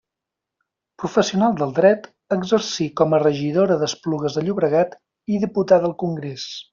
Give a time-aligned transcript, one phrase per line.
[1.03, 2.07] Professional del Dret,
[2.37, 4.97] exercí com a regidora d'Esplugues de Llobregat
[5.37, 6.49] i diputada al Congrés.